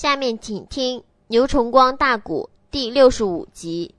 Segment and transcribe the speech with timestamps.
[0.00, 3.96] 下面请听牛崇光大鼓第六十五集。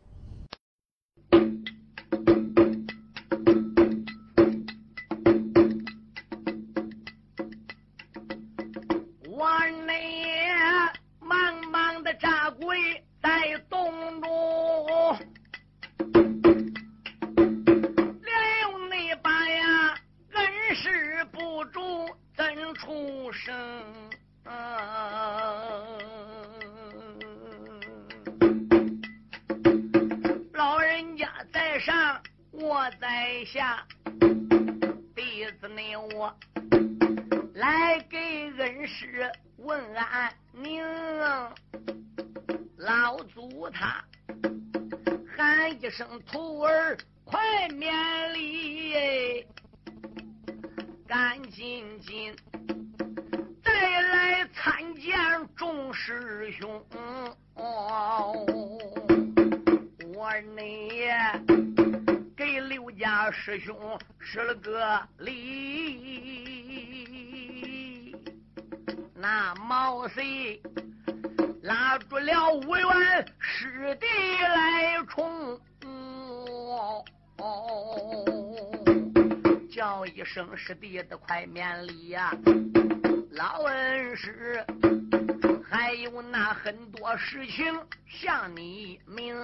[79.90, 82.32] 叫一声师弟的快免礼呀！
[83.32, 84.64] 老恩师，
[85.68, 87.73] 还有那很多事情
[88.06, 89.36] 向你明。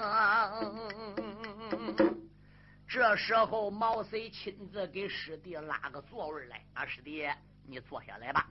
[2.87, 7.27] 这时候毛遂亲自给师弟拉个座位来，啊，师弟，
[7.67, 8.45] 你坐下来吧。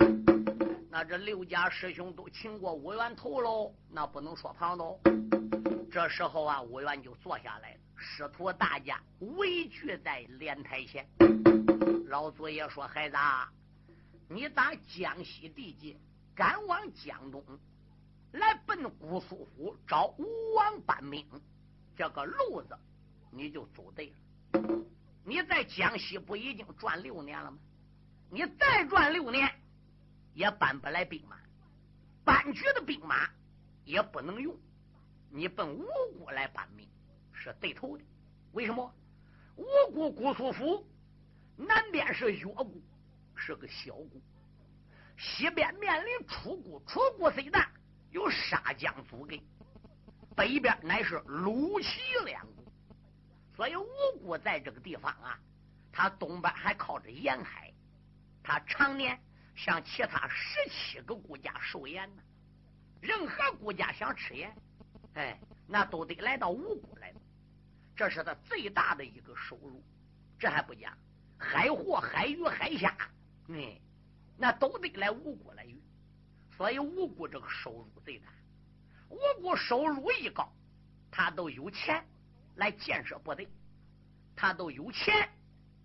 [0.90, 4.98] 那这六家师兄都请过五元头喽，那不能说旁喽。
[5.92, 11.06] 这时候啊，五元就坐下来了，师徒大家围聚在莲台前。
[12.14, 13.16] 老祖爷说：“孩子，
[14.28, 15.96] 你打江西地界
[16.32, 17.42] 赶往江东，
[18.30, 21.26] 来奔姑苏府找吴王搬命，
[21.96, 22.78] 这个路子
[23.32, 24.84] 你就走对了。
[25.24, 27.58] 你在江西不已经转六年了吗？
[28.30, 29.52] 你再转六年。”
[30.34, 31.36] 也搬不来兵马，
[32.24, 33.28] 搬去的兵马
[33.84, 34.56] 也不能用。
[35.30, 35.84] 你奔吴
[36.16, 36.88] 国来搬命
[37.32, 38.04] 是对头的。
[38.52, 38.94] 为什么？
[39.56, 40.86] 吴国姑苏府
[41.56, 42.70] 南边是越国，
[43.34, 44.20] 是个小国；
[45.16, 47.70] 西边面临楚国，楚国虽大，
[48.10, 49.36] 有沙江阻隔；
[50.36, 52.64] 北边乃是鲁齐两国。
[53.56, 53.86] 所以吴
[54.22, 55.38] 国在这个地方啊，
[55.92, 57.72] 他东边还靠着沿海，
[58.42, 59.18] 他常年。
[59.56, 62.22] 向其他十七个国家收盐呢，
[63.00, 64.52] 任何国家想吃盐，
[65.14, 65.38] 哎，
[65.68, 67.14] 那都得来到吴国来，
[67.94, 69.80] 这是他最大的一个收入。
[70.40, 70.92] 这还不讲，
[71.38, 72.96] 海货、海鱼、海虾，
[73.48, 73.76] 嗯，
[74.36, 75.80] 那都得来五谷来运。
[76.56, 78.28] 所以五谷这个收入最大。
[79.10, 80.50] 五谷收入一高，
[81.10, 82.04] 他都有钱
[82.56, 83.48] 来建设部队，
[84.34, 85.28] 他都有钱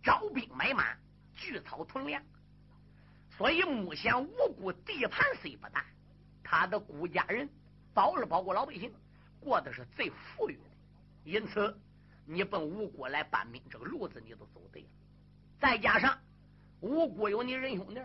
[0.02, 0.96] 招兵买马、
[1.36, 2.24] 聚草屯粮。
[3.38, 5.86] 所以目前五谷地盘虽不大，
[6.44, 7.50] 他的谷家人
[7.94, 8.94] 包了包括老百姓，
[9.40, 10.62] 过的是最富裕的。
[11.24, 11.78] 因此，
[12.26, 14.88] 你奔五谷来搬兵，这个路子你都走对了。
[15.59, 16.18] 再加上
[16.80, 18.02] 吴国有你仁兄弟，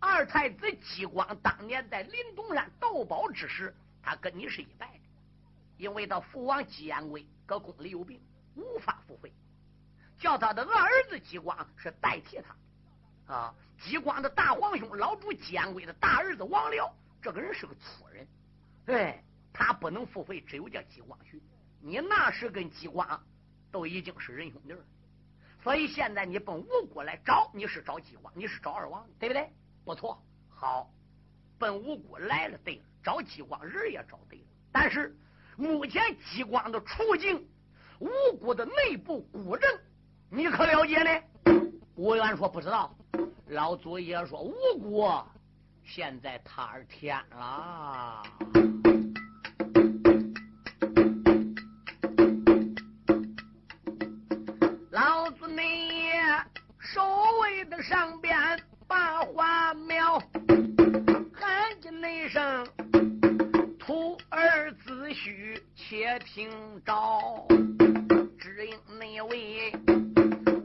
[0.00, 5.00] 二太子姬光当年在林东山斗宝之时，他跟你是一拜的。
[5.76, 8.20] 因为他父王姬延贵搁宫里有病，
[8.54, 9.32] 无法赴会，
[10.18, 13.34] 叫他的二儿子姬光是代替他。
[13.34, 18.26] 啊，姬光的大皇兄老主姬安贵的大儿子王辽，这个人是个粗人，
[18.86, 21.40] 哎他不能付费，只有叫姬光去。
[21.80, 23.24] 你那时跟姬光
[23.70, 24.84] 都已经是仁兄弟了，
[25.64, 29.50] 所以现在你奔吴国来找，你是找姬光，你是找二王，对不对？
[29.82, 30.90] 不错，好，
[31.58, 34.44] 奔吴国来了，对了，找姬光人也找对了。
[34.70, 35.16] 但是
[35.56, 37.48] 目前姬光的处境，
[37.98, 39.70] 吴国的内部古政，
[40.28, 41.22] 你可了解呢？
[41.96, 42.94] 吴元说不知道。
[43.46, 45.26] 老祖爷说：“吴国
[45.82, 48.22] 现在塌天了。”
[57.82, 58.36] 上边
[58.86, 60.18] 把花苗，
[61.32, 62.66] 喊进那声
[63.78, 66.48] ：“徒儿子虚，且听
[66.84, 67.46] 着，
[68.38, 69.72] 只因那位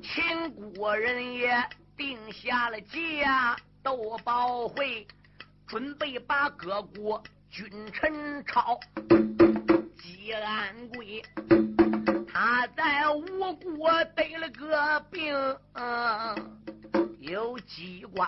[0.01, 1.51] 秦国人也。”
[1.99, 5.05] 定下了家，都报会，
[5.67, 8.79] 准备把各国君臣抄。
[9.97, 11.21] 姬安贵，
[12.25, 15.35] 他在吴国得了个病，
[17.19, 18.27] 有姬光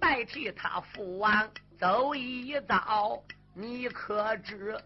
[0.00, 1.48] 代替他父王
[1.78, 3.22] 走一遭，
[3.54, 4.76] 你可知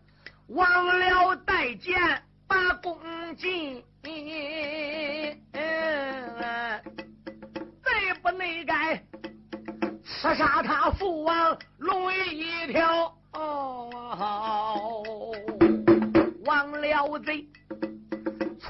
[0.48, 1.98] 忘了带剑
[2.46, 2.96] 把弓
[3.36, 3.84] 进？
[7.84, 9.02] 再不内改
[10.04, 13.14] 刺杀他父王龙一条。
[16.44, 17.46] 王了贼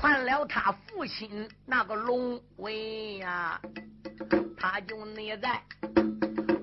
[0.01, 3.61] 传了他父亲那个龙威呀，
[4.57, 5.61] 他就内在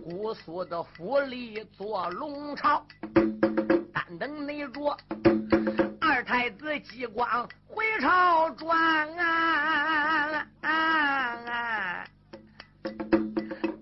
[0.05, 2.81] 姑苏的府里做龙朝，
[3.93, 4.97] 单等内着
[5.99, 10.47] 二太子继光回朝转啊，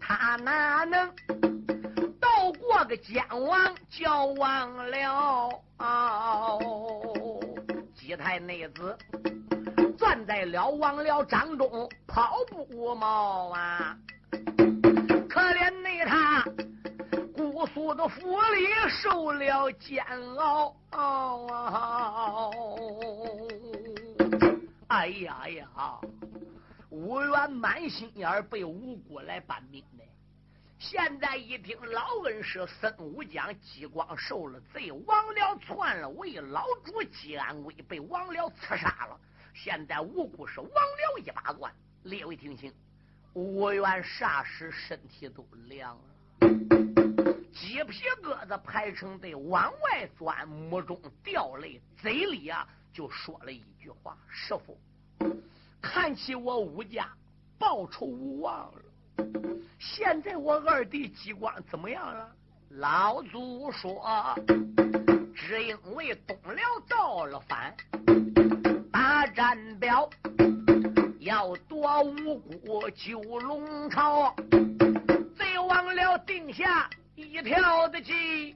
[0.01, 1.13] 他哪能
[2.19, 5.61] 斗过个奸王叫忘了？
[8.05, 8.97] 几太内子
[9.97, 13.97] 攥在了王了掌中跑不 mau 啊！
[15.29, 16.44] 可怜那他
[17.33, 20.03] 姑苏的府里受了煎
[20.35, 20.75] 熬。
[24.88, 26.01] 哎呀呀！
[26.89, 29.81] 吴元满心眼被吴国来扳命。
[30.83, 39.18] 现在一听老恩师孙武将激光受了罪，王僚篡了位，老主姬安贵被王僚刺杀了。
[39.53, 41.74] 现在无辜是王僚一把乱。
[42.03, 42.74] 列位听清，
[43.31, 46.03] 吴元霎时身体都凉了，
[47.53, 54.77] 鸡皮疙瘩排成队往外钻，目中掉泪，嘴里啊就说了一句话：“师傅，
[55.81, 57.09] 看起我武家
[57.57, 58.81] 报仇无望了。”
[59.80, 62.30] 现在我二弟激光怎么样了？
[62.69, 64.36] 老祖说，
[65.36, 67.75] 只因为东辽造了反，
[68.92, 70.10] 大战表
[71.19, 74.33] 要夺五谷九龙朝，
[75.38, 78.56] 贼忘了定下一条的计，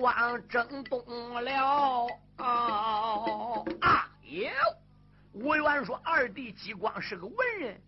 [0.00, 2.06] 令激光征东辽。
[2.38, 4.50] 哦啊耶！
[5.32, 7.80] 吴元说：“二弟激光是个文人，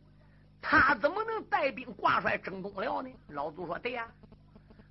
[0.60, 4.06] 他怎么能带兵挂帅征东辽呢？”老祖说：“对呀。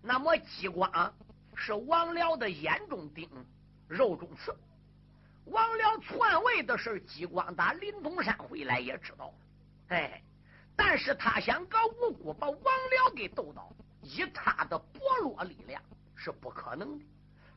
[0.01, 1.13] 那么激光
[1.55, 3.29] 是王辽的眼中钉，
[3.87, 4.55] 肉中刺。
[5.45, 9.31] 王辽篡位的事，激光打临潼山回来也知道。
[9.89, 10.21] 哎，
[10.75, 13.71] 但是他想搞无辜，把王辽给斗倒，
[14.01, 15.81] 以他的薄弱力量
[16.21, 17.05] 是不可能的。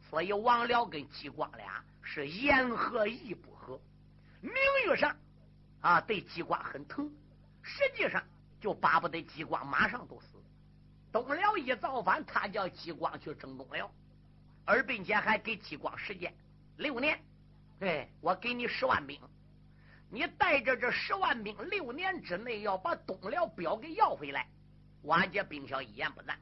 [0.09, 3.81] 所以王辽跟激光俩。”是言和意不合，
[4.43, 4.53] 名
[4.87, 5.17] 誉上
[5.81, 7.11] 啊对激光很疼，
[7.63, 8.23] 实际上
[8.61, 10.27] 就巴不得激光马上都死。
[11.11, 13.91] 东辽一造反，他叫激光去征东辽，
[14.67, 16.33] 而并且还给激光时间
[16.77, 17.19] 六年。
[17.81, 19.19] 对我给你十万兵，
[20.11, 24.47] 你带着这十万兵，六年之内要把东辽表给要回来。
[25.05, 26.39] 瓦解兵小一言不赞。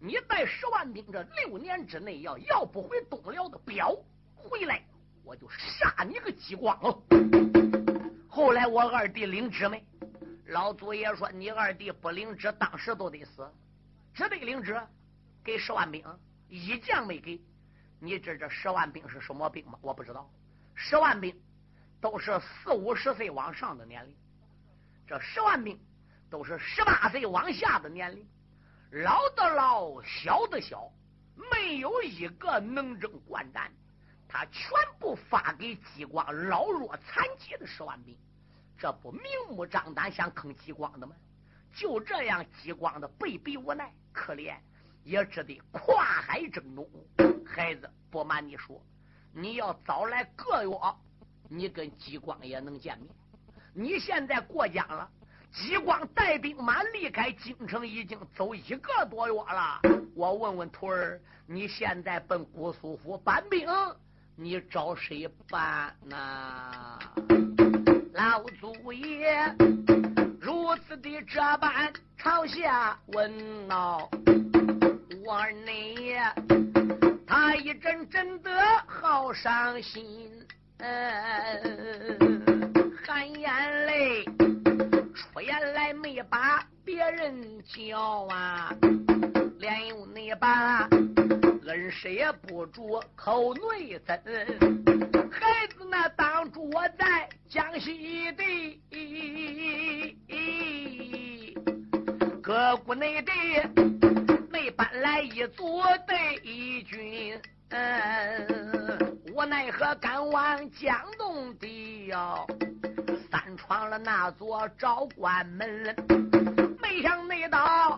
[0.00, 3.96] 你带十万兵，这六年之内要要不回东辽的表。
[4.36, 4.82] 回来，
[5.24, 6.96] 我就杀你个激光了。
[8.28, 9.84] 后来我二弟领旨没？
[10.46, 13.50] 老祖爷说你二弟不领旨，当时都得死。
[14.14, 14.80] 只得领旨，
[15.42, 16.04] 给十万兵，
[16.48, 17.40] 一将没给。
[17.98, 19.76] 你知这十万兵是什么兵吗？
[19.82, 20.30] 我不知道。
[20.76, 21.34] 十万兵
[22.00, 24.14] 都是四五十岁往上的年龄，
[25.08, 25.76] 这十万兵
[26.30, 28.24] 都是十八岁往下的年龄，
[28.90, 30.90] 老的老，小的小，
[31.52, 33.70] 没有一个能征惯战。
[34.26, 38.16] 他全部发给激光老弱残疾的十万兵，
[38.78, 41.14] 这不明目张胆想坑激光的吗？
[41.74, 44.56] 就这样，激光的被逼无奈，可怜
[45.04, 46.88] 也只得跨海征东。
[47.46, 48.82] 孩子，不瞒你说，
[49.32, 50.76] 你要早来个月，
[51.48, 53.08] 你跟激光也能见面。
[53.74, 55.10] 你现在过江了，
[55.52, 59.80] 激光带兵马离开京城，已经走一个多月了。
[60.14, 63.66] 我问问徒儿，你现在奔姑苏府搬兵？
[64.36, 66.98] 你找谁办呢？
[68.12, 69.54] 老祖爷
[70.40, 74.08] 如此的这般朝下问道
[75.24, 76.16] ：“我儿你
[77.26, 78.50] 他一阵阵的
[78.86, 80.30] 好伤心，
[83.06, 84.24] 含眼泪
[85.38, 88.74] 我原来没把别人叫啊，
[89.60, 90.88] 连有那把。”
[91.64, 94.18] 恩师也不住口内憎，
[95.30, 98.42] 孩子那当初我在江西的，
[102.42, 103.30] 各国内地
[104.50, 107.40] 没搬来一组队军，
[109.34, 112.46] 我奈何赶往江东地哟？
[113.30, 115.94] 三闯了那座昭关门，
[116.80, 117.96] 没想那道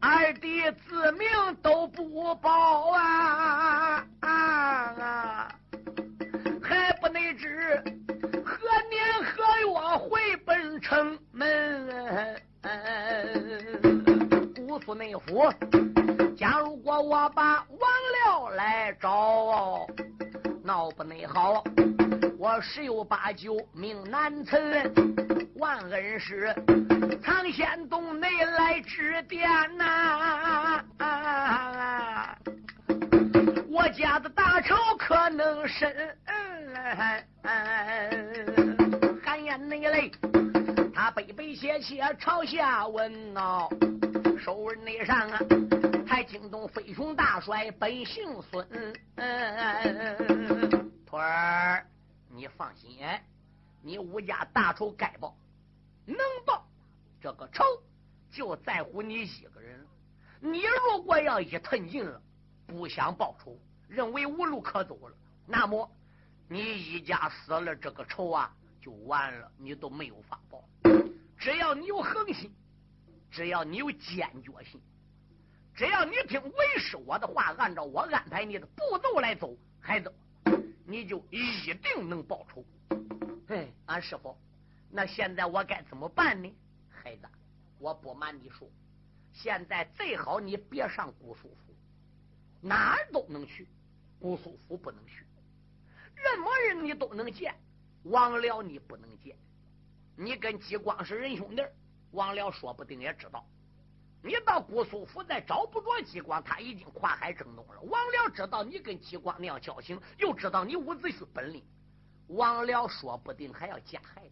[0.00, 1.28] 二弟自命
[1.62, 5.48] 都不保啊啊啊！
[6.62, 7.82] 还不能知
[8.44, 11.88] 何年何月回本城门？
[12.62, 14.29] 姑
[14.84, 15.52] 苏内府，
[16.36, 17.90] 假如果我把王
[18.24, 19.86] 僚来找，
[20.64, 21.62] 闹不内好。
[22.38, 24.92] 我十有八九命难存，
[25.56, 26.54] 万恩师
[27.22, 30.82] 藏仙洞内来指点呐！
[33.70, 35.94] 我家的大仇可能深，
[39.22, 40.10] 寒烟内来，
[40.94, 43.68] 他悲悲切切朝下问呐，
[44.38, 45.38] 手纹内上啊，
[46.06, 48.66] 还惊动飞熊大帅本姓孙，
[49.16, 51.86] 嗯徒儿。
[52.32, 52.98] 你放心，
[53.82, 55.36] 你吴家大仇该报，
[56.06, 56.64] 能报
[57.20, 57.64] 这个仇，
[58.30, 59.84] 就在乎你一个人。
[60.40, 62.22] 你如果要一吞尽了，
[62.66, 65.14] 不想报仇，认为无路可走了，
[65.44, 65.90] 那么
[66.48, 68.50] 你一家死了，这个仇啊
[68.80, 70.64] 就完了，你都没有法报。
[71.36, 72.54] 只要你有恒心，
[73.30, 74.80] 只要你有坚决心，
[75.74, 80.12] 只要你听为师我的话，按照我安排你的步骤来走，孩子。
[80.84, 82.64] 你就一定能报仇。
[83.46, 84.36] 哎，俺师傅，
[84.90, 86.52] 那现在我该怎么办呢？
[86.90, 87.28] 孩子，
[87.78, 88.68] 我不瞒你说，
[89.32, 91.72] 现在最好你别上姑苏府，
[92.60, 93.68] 哪儿都能去，
[94.18, 95.24] 姑苏府不能去。
[96.16, 97.54] 任何人你都能见，
[98.02, 99.36] 王辽你不能见。
[100.16, 101.62] 你跟激光是仁兄弟，
[102.12, 103.44] 王僚说不定也知道。
[104.22, 107.80] 你到姑苏府再找不着激光，他已经跨海征东了。
[107.80, 111.64] 王辽知道你跟激光那样交情，又知道你伍子胥本领，
[112.26, 114.22] 王辽说不定还要加害。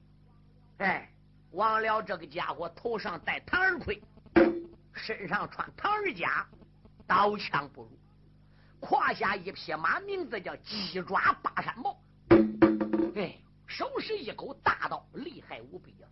[0.79, 1.11] 哎，
[1.53, 4.03] 王辽这个家伙头上戴唐儿盔，
[4.93, 6.47] 身上穿唐儿甲，
[7.07, 7.91] 刀枪不入，
[8.81, 11.99] 胯下一匹马，名字叫鸡爪八山豹。
[13.17, 16.07] 哎，手持一口大刀，厉害无比啊！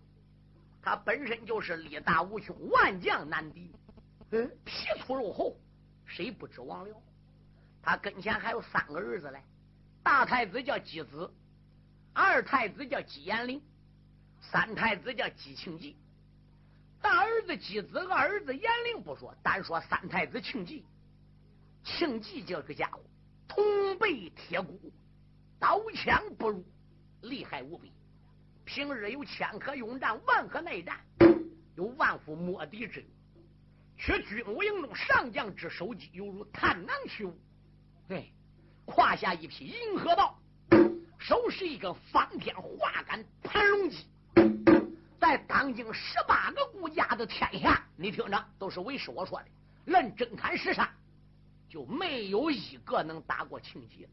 [0.86, 3.74] 他本身就是力大无穷，万将难敌。
[4.30, 5.56] 嗯，皮粗肉厚，
[6.04, 7.02] 谁不知王辽？
[7.82, 9.42] 他跟前还有三个儿子嘞，
[10.04, 11.28] 大太子叫姬子，
[12.14, 13.60] 二太子叫姬延龄，
[14.40, 15.96] 三太子叫姬庆忌。
[17.02, 20.84] 大儿子姬子，二儿子延龄不说，单说三太子庆忌。
[21.82, 23.00] 庆忌这个家伙，
[23.48, 24.92] 铜背铁骨，
[25.58, 26.64] 刀枪不入，
[27.22, 27.92] 厉害无比。
[28.66, 30.98] 平日有千可勇战，万可耐战，
[31.76, 33.08] 有万夫莫敌之勇，
[33.96, 37.38] 却军无营中上将之首级，犹如探囊取物。
[38.08, 38.26] 哎，
[38.84, 40.36] 胯下一匹银河豹，
[41.16, 44.04] 手持一个方天画杆盘龙戟，
[45.20, 49.46] 在当今十八个国家的天下，你听着，都是为师我说的，
[49.84, 50.92] 论真砍实杀，
[51.68, 54.08] 就没有一个能打过庆忌的。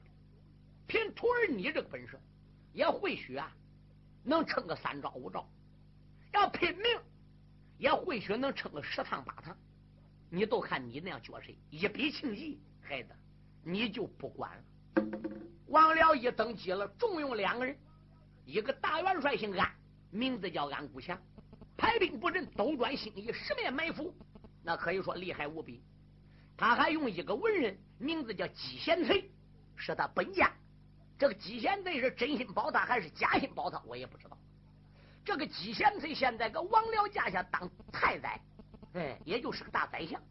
[0.86, 2.20] 凭徒儿你这个本事，
[2.72, 3.52] 也会许啊。
[4.24, 5.48] 能撑个三招五招，
[6.34, 6.86] 要拼命，
[7.78, 9.56] 也或许能撑个十趟八趟。
[10.30, 13.10] 你都看你那样角色，一比庆忌，孩子
[13.64, 14.64] 你就不管了。
[15.68, 17.78] 王辽一登基了，重用两个人，
[18.46, 19.70] 一个大元帅姓安，
[20.10, 21.20] 名字叫安谷强，
[21.78, 24.16] 排兵布阵，斗转星移，十面埋伏，
[24.64, 25.84] 那可以说厉害无比。
[26.56, 29.30] 他还用一个文人，名字叫姬贤粹，
[29.76, 30.52] 是他本家。
[31.18, 34.38] 这个姬贤粹是真心保他还是假心保他，我也不知道。
[35.24, 38.42] 这个姬贤粹现在搁王僚家下当太宰，
[38.94, 40.22] 哎，也就是个大宰相。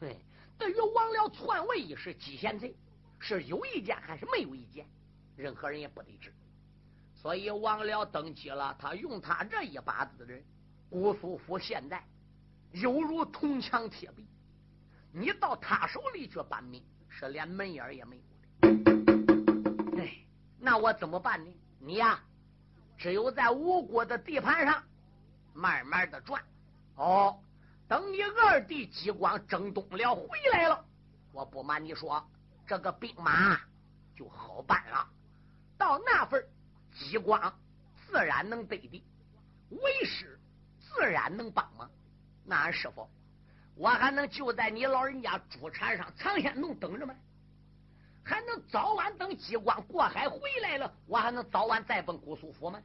[0.00, 0.16] 哎，
[0.56, 2.74] 对于王僚篡位一事，姬贤粹
[3.18, 4.86] 是有意见还是没有意见，
[5.36, 6.32] 任何人也不得知。
[7.14, 10.42] 所以王僚登基了，他用他这一把子人，
[10.88, 12.02] 姑苏府现在
[12.72, 14.26] 犹如铜墙铁壁，
[15.12, 18.22] 你到他手里去扳命，是连门眼也没有
[18.82, 18.97] 的。
[20.60, 21.52] 那我怎么办呢？
[21.80, 22.20] 你呀，
[22.96, 24.82] 只有在吴国的地盘上
[25.54, 26.42] 慢慢的转。
[26.96, 27.40] 哦，
[27.86, 30.84] 等你二弟激光征东了回来了，
[31.32, 32.28] 我不瞒你说，
[32.66, 33.60] 这个兵马
[34.16, 35.08] 就好办了。
[35.78, 36.44] 到那份
[36.92, 37.56] 激光
[38.04, 39.04] 自然能对敌，
[39.70, 40.40] 为师
[40.80, 41.88] 自然能帮忙。
[42.44, 43.08] 那俺师傅，
[43.76, 47.14] 我还能就在你老人家主禅上藏仙洞等着吗？
[48.28, 52.78] 还能早晚等激光过海回来了，我还能早晚再奔姑苏府吗？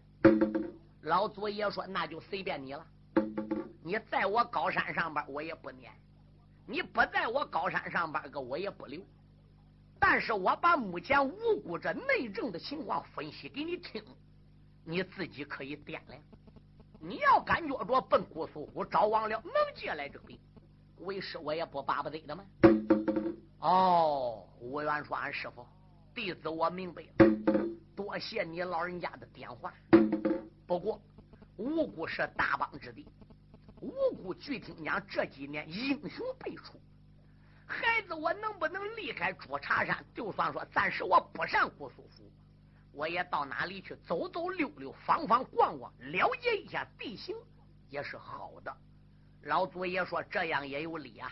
[1.02, 2.88] 老祖爷说：“那就随便你了。
[3.84, 5.92] 你在我高山上边，我也不撵；
[6.66, 9.02] 你不在我高山上边，个我也不留。
[10.00, 14.02] 但是我把目前无辜这内政的情况分析给你听，
[14.86, 16.22] 你自己可以掂量。
[17.02, 20.40] 你要感觉着奔姑苏府找王了，能借来这个兵，
[21.00, 22.46] 为师我也不巴不得的吗？
[23.64, 25.66] 哦，吴元说：“俺师傅，
[26.14, 27.66] 弟子我明白了，
[27.96, 29.74] 多谢你老人家的点化。
[30.68, 31.02] 不过
[31.56, 33.08] 无辜是大邦之地，
[33.80, 33.90] 无
[34.22, 36.78] 辜据听讲这几年英雄辈出，
[37.66, 40.06] 孩子我能不能离开朱茶山？
[40.14, 42.30] 就算说暂时我不上姑苏府。”
[42.92, 47.34] 我也到哪里去走走溜溜，访访逛逛，了解一下地形，
[47.90, 48.76] 也是好的。
[49.44, 51.32] 老祖爷说这样也有理啊。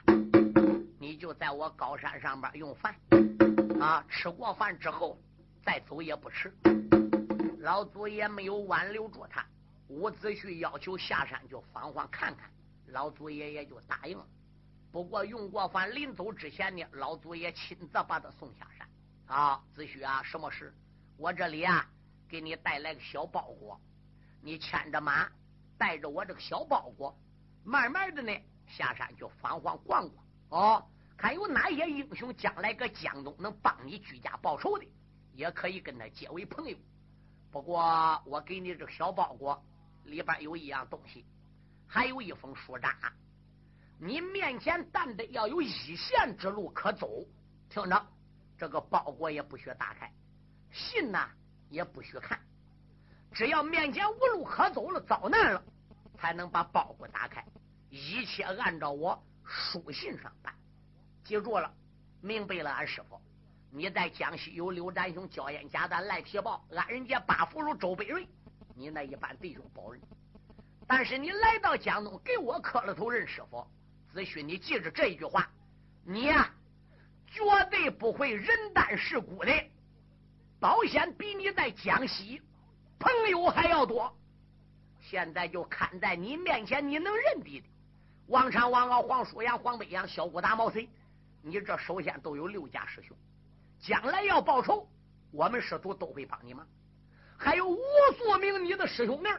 [1.01, 2.95] 你就在我高山上边用饭
[3.81, 5.17] 啊，吃过饭之后
[5.65, 6.53] 再走也不迟。
[7.57, 9.43] 老祖爷没有挽留住他，
[9.87, 12.51] 伍子胥要求下山就访访看看，
[12.85, 14.23] 老祖爷也就答应了。
[14.91, 18.87] 不过用过饭临走之前呢，老祖爷亲自把他送下山
[19.25, 19.59] 啊。
[19.73, 20.71] 子胥啊，什么事？
[21.17, 21.83] 我这里啊，
[22.29, 23.81] 给你带来个小包裹，
[24.39, 25.27] 你牵着马，
[25.79, 27.17] 带着我这个小包裹，
[27.63, 28.31] 慢慢的呢
[28.67, 30.85] 下山去访访逛逛哦，
[31.17, 34.85] 看有哪些英雄将来搁江东能帮你居家报仇的，
[35.33, 36.77] 也可以跟他结为朋友。
[37.49, 39.63] 不过我给你这个小包裹
[40.03, 41.25] 里边有一样东西，
[41.87, 42.93] 还有一封书札，
[43.97, 47.25] 你面前但得要有一线之路可走。
[47.69, 48.07] 听着，
[48.57, 50.11] 这个包裹也不许打开。
[50.69, 51.29] 信呢
[51.69, 52.37] 也不许看，
[53.31, 55.63] 只要面前无路可走了，遭难了，
[56.17, 57.41] 才能把包裹打开。
[57.89, 60.53] 一切按照我书信上办。
[61.25, 61.71] 记住了，
[62.21, 63.19] 明白了，俺师傅。
[63.69, 68.27] 你在江西有刘占雄、焦艳贾丹、赖铁豹、俺人家、八福如周北瑞，
[68.75, 70.01] 你那一般弟兄保人。
[70.87, 73.65] 但是你来到江东，给我磕了头认师傅。
[74.13, 75.49] 子胥，你记着这一句话，
[76.05, 76.49] 你呀
[77.27, 79.53] 绝对不会人单势孤的。
[80.59, 82.41] 保险比你在江西
[82.99, 84.13] 朋友还要多，
[84.99, 87.65] 现在就看在你面前，你能认的的，
[88.31, 90.87] 王昌、王敖、黄舒阳、黄北阳、小姑大毛贼，
[91.41, 93.15] 你这首先都有六家师兄，
[93.77, 94.87] 将来要报仇，
[95.31, 96.65] 我们师徒都会帮你忙。
[97.37, 97.77] 还有无
[98.17, 99.29] 数名你的师兄们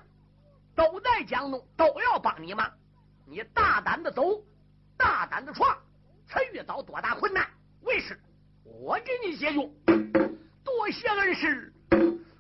[0.75, 2.71] 都在江东，都要帮你忙。
[3.25, 4.45] 你大胆的走，
[4.95, 5.75] 大胆的闯，
[6.29, 7.49] 才遇到多大困难，
[7.85, 8.21] 为师
[8.62, 9.71] 我给你解决。
[10.62, 11.73] 多谢恩师，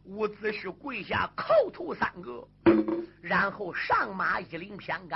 [0.04, 2.46] 伍子胥跪下叩头三个，
[3.22, 5.08] 然后上马一领偏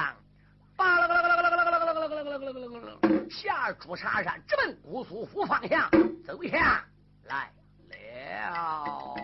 [0.77, 0.87] 杠，
[3.31, 5.91] 下朱砂山，直奔姑苏府方向
[6.25, 6.85] 走下
[7.25, 7.51] 来
[8.51, 9.15] 了。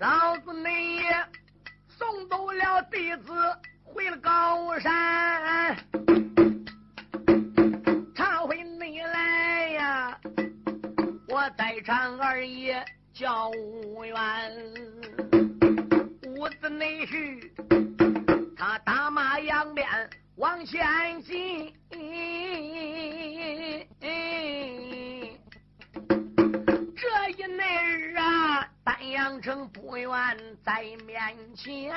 [0.00, 1.00] 老子你
[1.88, 3.32] 送走了弟子，
[3.84, 5.76] 回了高山。
[11.58, 14.16] 在场二爷叫吴元，
[16.78, 17.50] 内婿
[18.56, 19.86] 他打马扬鞭
[20.36, 21.72] 往前进，
[26.96, 30.10] 这一内日啊，丹阳城不远
[30.64, 31.94] 在面前，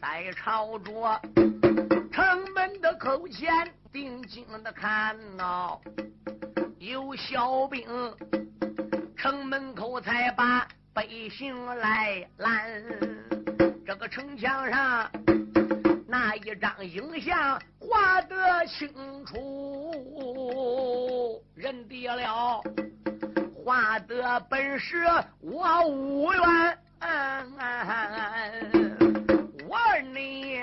[0.00, 1.20] 在朝着
[2.12, 3.52] 城门的口前。
[3.92, 5.78] 定睛的看呐，
[6.80, 7.86] 有小兵，
[9.16, 12.82] 城门口才把北行来拦。
[13.84, 15.10] 这个城墙上
[16.06, 18.88] 那一张影像画得清
[19.26, 22.62] 楚，认得了，
[23.52, 25.04] 画的本是
[25.40, 26.78] 我五元，
[29.68, 29.78] 我
[30.12, 30.60] 你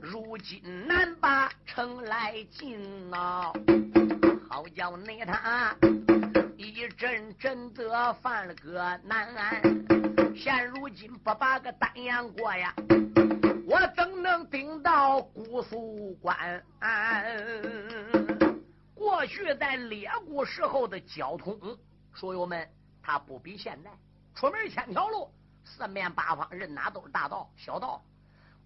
[0.00, 1.50] 如今难把。
[1.66, 3.52] 城来进呐，
[4.48, 5.76] 好叫你他
[6.76, 9.62] 一阵阵的犯了个难。
[10.36, 12.74] 现如今不把个丹阳过呀，
[13.66, 16.62] 我怎能顶到姑苏关？
[18.94, 21.58] 过去在列古时候的交通，
[22.12, 22.68] 书友们，
[23.02, 23.90] 他不比现在，
[24.34, 25.32] 出门千条路，
[25.64, 28.04] 四面八方任哪都是大道、小道。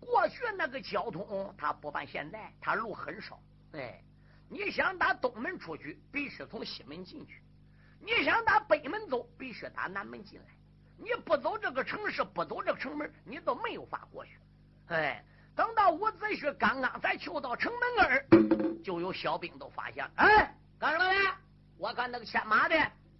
[0.00, 3.38] 过去那个交通，他不办现在，他路很少。
[3.70, 4.02] 哎，
[4.48, 7.34] 你想打东门出去，必须从西门进去；
[8.00, 10.46] 你想打北门走，必须打南门进来。
[10.96, 14.32] 你不走这个城市，不走这个城门，你都没有法过去。
[14.88, 18.26] 哎，等到伍子胥刚刚才求到城门那儿，
[18.82, 21.34] 就有小兵都发现，哎，干什么的？
[21.78, 22.76] 我看那个牵马的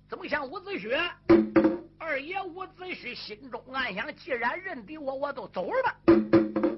[0.08, 1.10] 怎么像伍子胥？
[1.98, 5.96] 二爷伍子胥心中暗想：既然认得我，我都走了吧。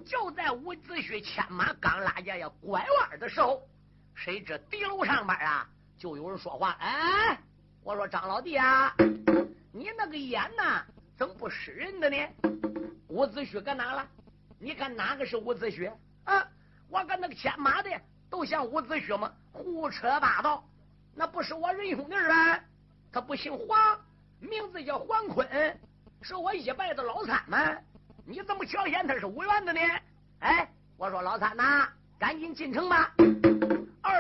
[0.05, 3.63] 就在伍子胥牵马刚拉下要拐弯的时候，
[4.15, 7.41] 谁知敌楼上边啊就有人说话：“哎，
[7.85, 8.95] 我说张老弟啊，
[9.73, 10.85] 你那个眼呐，
[11.17, 12.17] 怎么不识人的呢？
[13.09, 14.07] 伍子胥搁哪了？
[14.61, 15.93] 你看哪个是伍子胥
[16.23, 16.47] 啊？
[16.89, 17.91] 我跟那个牵马的
[18.31, 19.33] 都像伍子胥吗？
[19.51, 20.65] 胡扯八道，
[21.13, 22.61] 那不是我仁兄弟啊！
[23.11, 23.99] 他不姓黄，
[24.39, 25.47] 名字叫黄坤，
[26.23, 27.59] 是我一辈的老三吗？
[28.25, 29.81] 你怎么瞧见他是五元的呢？
[30.39, 33.13] 哎，我说老三呐，赶紧进城吧。”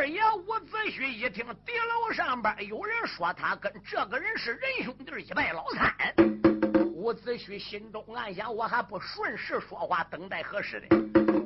[0.02, 5.94] 二爷伍子胥一听敌楼上边有人说他跟这个人是仁兄弟一拜老三，
[6.92, 10.96] 伍子胥心中暗想：我还不顺势说话，等待合适的？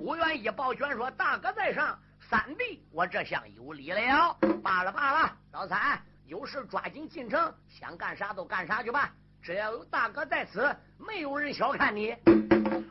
[0.01, 1.99] 伍元一抱拳说：“大哥在上，
[2.31, 4.35] 三弟我这厢有礼了。
[4.62, 9.12] 罢了罢了，老三有事抓紧进城，想干啥都干啥去吧。
[9.42, 12.16] 只要有大哥在此，没有人小看你。”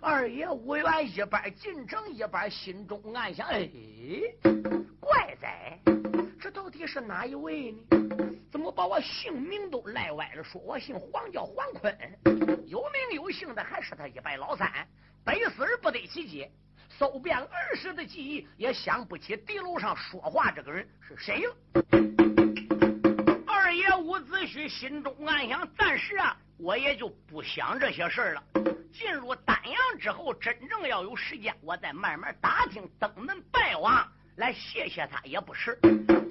[0.01, 3.69] 二爷伍元一边进城一边心中暗想：哎。
[4.99, 5.79] 怪哉，
[6.39, 7.79] 这到底是哪一位呢？
[8.51, 10.43] 怎么把我姓名都赖歪了？
[10.43, 11.95] 说我姓黄，叫黄坤，
[12.67, 14.87] 有名有姓的还是他一拜老三，
[15.23, 16.49] 得死而不得其解。
[16.97, 21.55] 搜遍儿时的记忆，也想不起地楼上说话这个人是谁了。
[23.45, 28.43] 二爷伍子胥心中暗想：暂时啊，我也就不想这些事儿了。
[28.93, 34.07] 进入丹阳之后，真正要有时间，我再慢慢打听登门拜望。
[34.37, 35.77] 来谢谢他也不迟，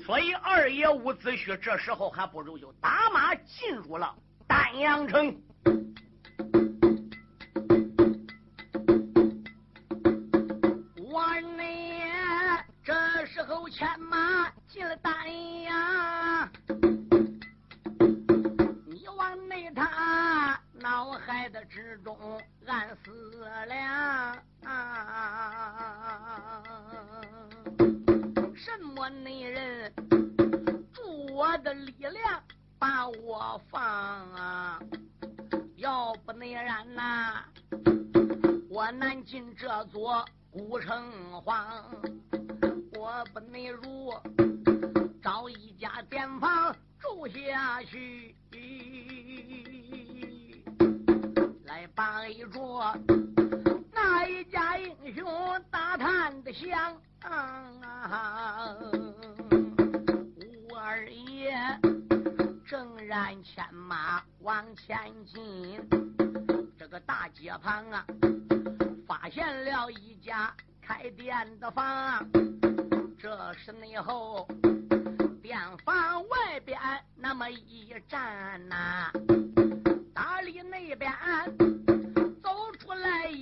[0.04, 4.14] 所以二爷伍子胥这时候还不如就打马进入了
[4.46, 5.34] 丹阳城。
[10.96, 11.64] 我呢
[12.82, 15.12] 这时候牵马进了丹
[15.62, 16.52] 阳，
[21.54, 22.18] 的之中
[22.66, 24.36] 暗思量。
[28.56, 29.94] 什么内人
[30.92, 32.42] 助我的力量
[32.76, 33.80] 把我放
[34.32, 34.80] 啊？
[35.76, 37.44] 要不内然呐，
[38.68, 41.84] 我难进这座古城隍。
[42.98, 44.12] 我不内如
[45.22, 48.34] 找一家店房住下去，
[51.94, 53.00] 摆着
[53.92, 55.24] 那一家英雄
[55.70, 56.96] 打探的响。
[57.22, 58.76] 啊！
[60.68, 61.56] 吴二爷
[62.66, 65.80] 正然牵马往前进，
[66.78, 68.04] 这个大街旁啊，
[69.06, 72.28] 发现了一家开店的房。
[73.18, 74.46] 这是内后
[75.42, 76.78] 店房外边
[77.16, 79.10] 那么一站呐，
[80.12, 81.10] 大里那边。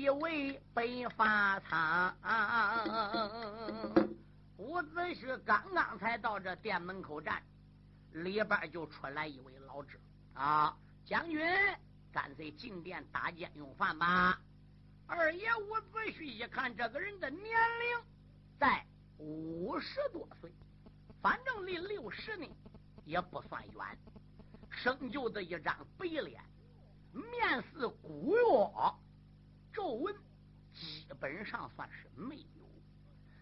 [0.03, 0.85] 一位白
[1.17, 2.12] 发苍，
[4.57, 7.41] 伍子胥刚刚才到这店门口站，
[8.11, 9.97] 里边就出来一位老者
[10.35, 11.41] 啊，将军，
[12.11, 14.41] 干脆进店打尖用饭吧。
[15.07, 18.05] 二爷伍子胥一看这个人的年龄
[18.59, 18.85] 在
[19.19, 20.53] 五十多岁，
[21.21, 22.51] 反正离六十呢
[23.05, 23.99] 也不算远，
[24.69, 26.43] 生就的一张白脸，
[27.12, 28.43] 面似古月。
[29.73, 30.15] 皱纹
[30.73, 32.45] 基本上算是没有，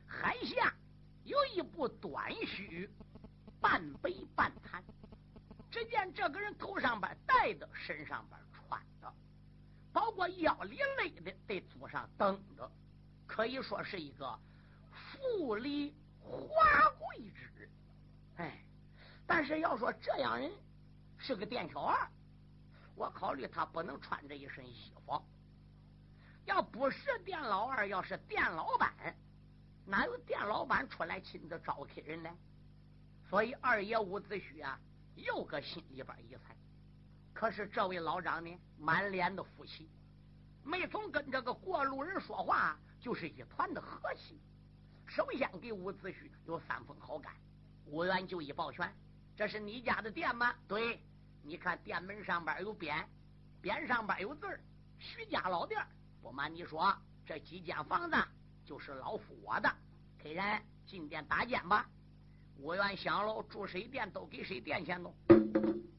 [0.07, 0.75] 海下
[1.25, 2.88] 有一部短须，
[3.61, 4.83] 半白半残。
[5.71, 9.12] 只见这个人头上边戴的，身上边穿的，
[9.93, 12.71] 包括腰里勒的，得祖上蹬着，
[13.27, 14.38] 可以说是一个
[14.93, 17.71] 富丽华贵之人。
[18.37, 18.64] 哎，
[19.27, 20.51] 但是要说这样人
[21.19, 22.11] 是个店小二，
[22.97, 25.23] 我考虑他不能穿这一身衣服。
[26.46, 28.92] 要不是店老二，要是店老板，
[29.85, 32.31] 哪有店老板出来亲自招客人呢？
[33.29, 34.79] 所以二爷伍子胥啊，
[35.14, 36.57] 又搁心里边一猜。
[37.33, 39.88] 可是这位老张呢，满脸的福气，
[40.64, 44.40] 没从跟这个过路人说话，就是一团的和气。
[45.07, 47.33] 首先给伍子胥有三分好感。
[47.87, 48.92] 伍元就一抱拳
[49.37, 51.03] ：“这是你家的店吗？”“对，
[51.42, 53.05] 你看店门上边有匾，
[53.62, 54.61] 匾上边有字儿，
[54.98, 55.81] 徐家老店。”
[56.22, 56.94] 不瞒你说，
[57.26, 58.16] 这几间房子
[58.64, 59.68] 就是老夫我的。
[60.22, 61.87] 客人进店打尖吧。
[62.59, 65.14] 我原想喽，住谁店都给谁店钱喽，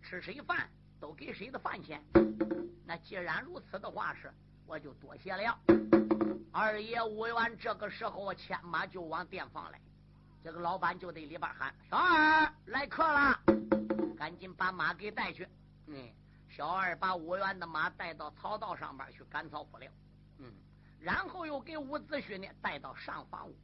[0.04, 2.04] 吃谁饭都给谁的饭钱。
[2.86, 4.32] 那既然如此的话是，
[4.68, 5.60] 我就多谢了。
[6.52, 9.82] 二爷吴元这个时候牵马就往店房来，
[10.44, 13.40] 这个老板就在里边喊：“小二来客了，
[14.16, 15.48] 赶紧把马给带去。”
[15.88, 16.10] 嗯，
[16.48, 19.86] 小二把五元的马带到草道上边去赶草铺了。
[21.02, 23.56] 然后又给伍子胥呢带到上房屋，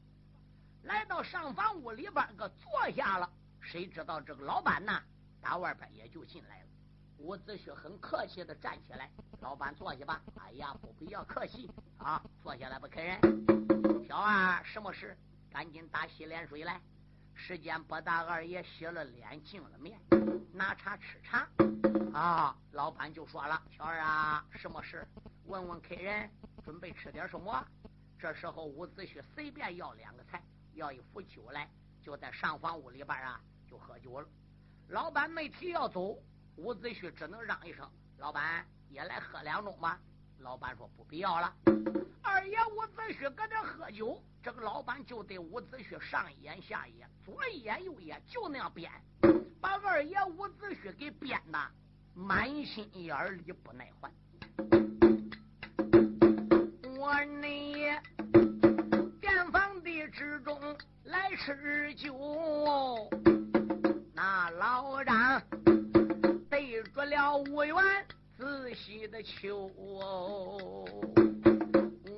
[0.81, 3.29] 来到上房屋里边个坐下了。
[3.61, 4.99] 谁知道这个老板呢，
[5.39, 6.65] 打外边也就进来了。
[7.19, 10.21] 伍子胥很客气的站起来，老板坐下吧。
[10.39, 13.19] 哎呀，不必要客气啊，坐下来吧，客人。
[14.07, 15.15] 小二，什么事？
[15.51, 16.81] 赶紧打洗脸水来。
[17.35, 19.99] 时间不大，二爷洗了脸，净了面，
[20.51, 21.47] 拿茶吃茶。
[22.13, 25.07] 啊，老板就说了：“小二啊，什么事？
[25.45, 26.29] 问问客人，
[26.67, 27.65] 准备吃点什么？”
[28.19, 31.69] 这时候，伍子胥随便要两个菜，要一壶酒来，
[32.01, 34.27] 就在上房屋里边啊，就喝酒了。
[34.89, 36.21] 老板没提要走。
[36.57, 39.97] 伍子胥只能嚷一声：“老板，也来喝两盅吧。”
[40.39, 41.55] 老板说：“不必要了。”
[42.21, 48.91] 二爷伍子胥搁这喝酒，这个老板就对伍子胥上一眼下一眼，左一眼右一眼，就那样编，
[49.61, 51.71] 把二爷伍子胥给编的
[52.13, 54.11] 满心眼里不耐烦。
[57.07, 57.85] 我你
[59.21, 60.59] 店房的之中
[61.05, 63.09] 来吃酒，
[64.13, 65.41] 那老张。
[66.49, 67.77] 对着了五元，
[68.37, 69.71] 仔细的求，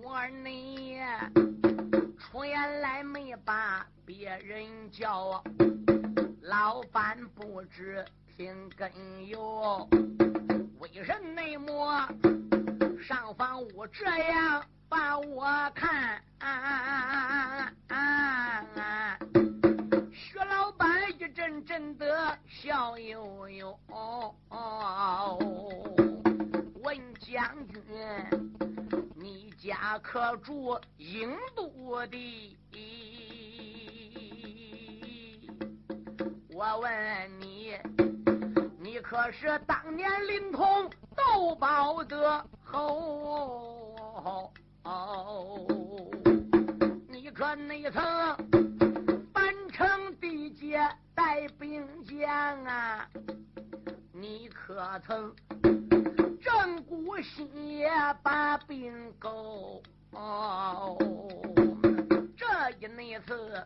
[0.02, 0.97] 我你
[2.17, 5.43] 出言来没把别人叫，
[6.41, 8.04] 老板不知
[8.36, 8.91] 听根
[9.28, 9.88] 由，
[10.80, 11.15] 为什
[11.60, 12.10] 么
[13.02, 16.22] 上房屋这样把我看？
[16.40, 19.18] 啊啊啊
[20.14, 23.80] 薛老板一阵阵的笑悠悠，
[26.84, 27.82] 问将军，
[29.16, 32.58] 你家可住郢都的？
[36.50, 37.74] 我问你，
[38.78, 44.52] 你可是当年临潼斗宝的哦
[44.84, 45.68] 哦？
[47.08, 48.04] 你可没曾？
[49.72, 49.88] 城
[50.20, 50.78] 地界
[51.16, 52.28] 带兵将
[52.66, 53.08] 啊，
[54.12, 55.34] 你可曾
[56.42, 57.48] 正骨心
[58.22, 59.82] 把兵勾？
[60.12, 60.98] 哦
[62.36, 62.46] 这
[62.82, 63.64] 一那次，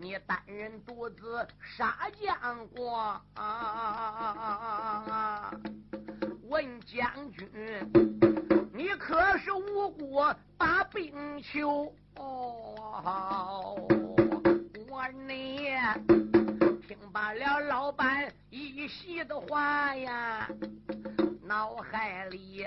[0.00, 3.20] 你单人独自杀将过。
[6.48, 7.48] 问将军，
[8.72, 10.22] 你可是无辜
[10.58, 11.94] 把兵求？
[14.88, 15.58] 我你
[16.86, 20.48] 听罢了老板一席的话呀，
[21.42, 22.66] 脑海里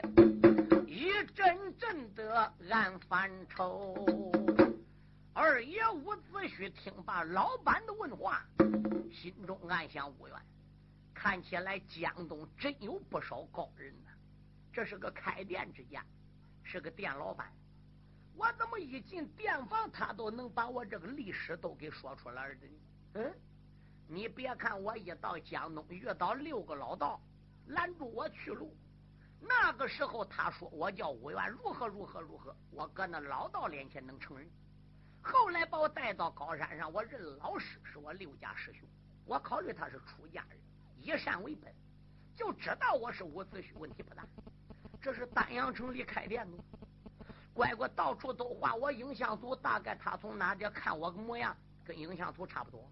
[0.88, 3.96] 一阵阵的暗犯愁。
[5.34, 8.44] 二爷伍子胥听罢老板的问话，
[9.12, 10.36] 心中暗想：无缘，
[11.20, 14.12] 看起来江东真有不少高人呐。
[14.72, 16.06] 这是个开店之家，
[16.64, 17.52] 是个店老板。
[18.36, 22.74] 我怎么一进店房，他都能把我这个历史都给说出来的呢？
[23.16, 23.34] 嗯，
[24.08, 27.20] 你别看我一到江东遇到六个老道
[27.66, 28.78] 拦住我去路，
[29.42, 34.48] 那个时候他说我叫武元如何如何如何，我搁那老道脸前能承认。
[35.24, 38.88] 后来把我带到高山上，我认老师是我六家师兄，
[39.26, 40.60] 我考虑他是出家人，
[41.08, 41.74] 以善为本，
[42.36, 44.28] 就知道我是伍子胥，问题不大。
[45.02, 46.58] 这是丹阳城里开店的。
[47.54, 52.92] 乖乖，到处都画我影像图，大概他从哪点看我个模样，跟影像图差不多。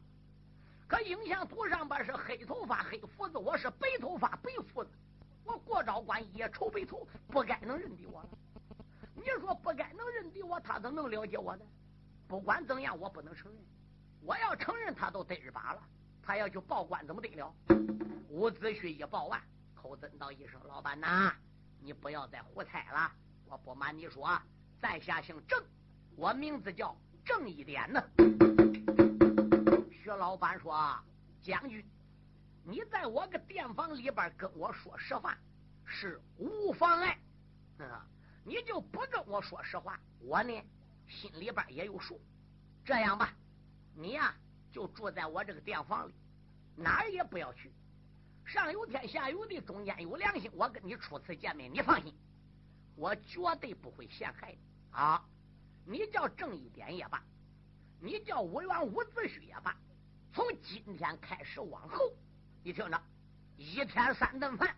[0.87, 4.89] 可影像图上边是黑头发、黑胡子，我是白头发、白胡子。
[5.43, 8.23] 我过招关一瞅白头，不该能认得我。
[9.13, 11.65] 你说不该能认得我，他怎能了解我呢？
[12.29, 13.61] 不管怎样，我不能承认。
[14.21, 15.83] 我要承认，他都得日把了。
[16.25, 17.53] 他要去报官，怎么得了？
[18.29, 19.39] 伍子胥一报完，
[19.75, 21.31] 口尊道一声：“老板呐，
[21.79, 23.11] 你不要再胡猜了。
[23.45, 24.41] 我不瞒你说。”
[24.81, 25.63] 在下姓郑，
[26.15, 28.03] 我名字叫郑一点呢。
[29.91, 30.99] 薛老板说
[31.41, 31.83] ：“将军，
[32.63, 35.37] 你在我个店房里边跟我说实话
[35.85, 37.17] 是无妨碍，
[37.79, 37.87] 嗯，
[38.43, 40.53] 你就不跟我说实话，我呢
[41.07, 42.19] 心里边也有数。
[42.83, 43.33] 这样吧，
[43.95, 44.35] 你呀
[44.75, 46.13] 就住在我这个店房里，
[46.75, 47.71] 哪儿也不要去。
[48.45, 50.51] 上有天，下有地，中间有良心。
[50.53, 52.13] 我跟你初次见面，你放心。”
[52.97, 54.57] 我绝对不会陷害你
[54.91, 55.23] 啊！
[55.85, 57.23] 你叫郑一点也罢，
[58.01, 59.73] 你叫武元伍子胥也罢，
[60.33, 62.11] 从今天开始往后，
[62.61, 63.01] 你听着，
[63.57, 64.75] 一天三顿饭，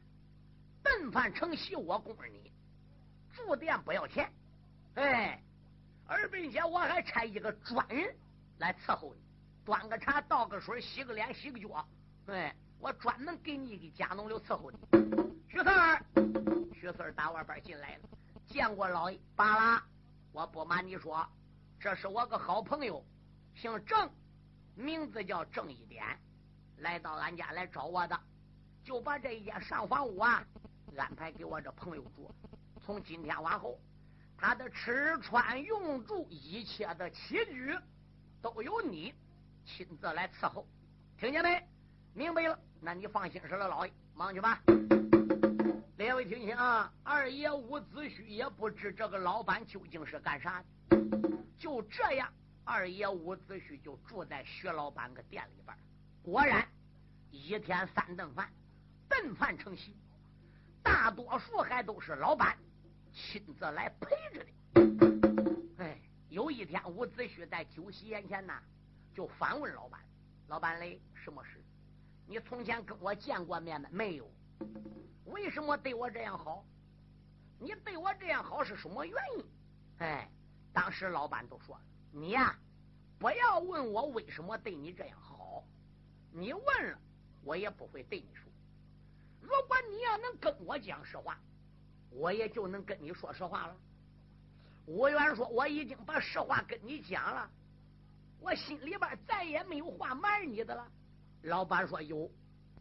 [0.84, 2.52] 顿饭成席我供着你，
[3.36, 4.32] 住店不要钱，
[4.96, 5.42] 哎，
[6.06, 8.16] 而并且我还差一个专人
[8.58, 9.22] 来伺候你，
[9.68, 11.86] 端个茶，倒个水，洗个脸，洗个脚，
[12.28, 14.78] 哎，我专门给你给家农刘伺候你，
[15.50, 16.02] 徐四儿。
[16.74, 18.04] 徐四打外边进来了，
[18.48, 19.20] 见过老爷。
[19.36, 19.84] 罢了，
[20.32, 21.28] 我不瞒你说，
[21.82, 23.04] 这是我个好朋友，
[23.56, 24.10] 姓郑，
[24.74, 26.18] 名字叫郑一点。
[26.78, 28.18] 来到俺家来找我的，
[28.86, 30.48] 就把这一间上房屋啊
[30.96, 32.34] 安排给我这朋友住。
[32.86, 33.78] 从今天往后，
[34.38, 37.78] 他的吃穿用住一切的起居
[38.42, 39.14] 都由你
[39.68, 40.66] 亲自来伺候，
[41.20, 41.62] 听见没？
[42.14, 44.62] 明白了，那你放心是了，老爷，忙去吧。
[45.98, 50.98] 列位听清啊，二爷伍子胥也不知这个老板究竟是干啥的，
[51.60, 52.32] 就这样，
[52.64, 55.78] 二爷伍子胥就住在薛老板个店里边。
[56.24, 56.66] 果然，
[57.30, 58.50] 一天三顿饭，
[59.10, 59.94] 顿饭成席，
[60.82, 62.58] 大多数还都是老板
[63.14, 65.84] 亲自来陪着的。
[65.84, 66.00] 哎，
[66.30, 68.54] 有一天伍子胥在酒席宴前呢，
[69.18, 70.00] 就反问老板
[70.48, 71.60] ：“老板嘞，什么事？
[72.28, 73.90] 你从前跟我见过面没？
[73.90, 74.32] 没有。”
[75.26, 76.64] 为什么对我这样好？
[77.58, 79.46] 你对我这样好是什么原因？
[79.98, 80.30] 哎，
[80.72, 82.56] 当时老板都说了，你呀，
[83.18, 85.64] 不要问我为什么对你这样好。
[86.32, 87.00] 你问了，
[87.44, 88.44] 我也不会对你说。
[89.42, 91.40] 如果你要能跟我讲实话，
[92.12, 93.76] 我也就能跟你说实话了。
[94.86, 97.50] 吴元说，我已经把实话跟你讲了，
[98.40, 100.88] 我心里边再也没有话瞒你的了。
[101.44, 102.30] 老板说有，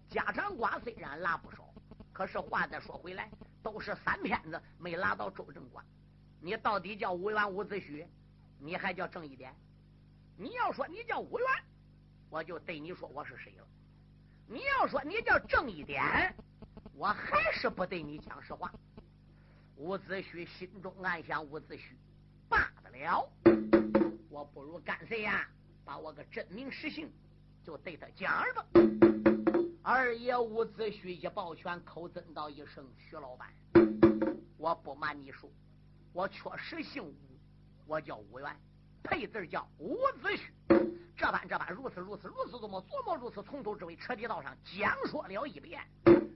[0.09, 1.65] 家常瓜虽然拉不少。
[2.13, 3.31] 可是话再说回来，
[3.63, 5.85] 都是三片子没拉到周正官。
[6.41, 8.07] 你到底叫吴元、伍子胥，
[8.59, 9.55] 你还叫正一点？
[10.39, 11.47] 你要说你叫吴元，
[12.31, 13.67] 我就对你说我是谁了。
[14.47, 16.35] 你要说你叫正一点，
[16.95, 18.73] 我还是不对你讲实话。
[19.77, 21.81] 伍子胥心中暗想：伍子胥
[22.49, 23.29] 罢了，
[24.37, 25.49] 我不如干脆呀，
[25.83, 27.11] 把我个真名实姓
[27.65, 28.67] 就对他讲了。
[29.83, 33.49] 二爷伍子胥一抱拳，口尊道一声：“徐老板，
[34.59, 35.49] 我不瞒你说，
[36.13, 37.15] 我确实姓伍，
[37.87, 38.55] 我叫伍元，
[39.03, 40.87] 配字叫伍子胥。
[41.17, 45.81] 这般这般，如此如此，如此琢磨琢磨，如此从头至尾彻底道上讲说了一遍。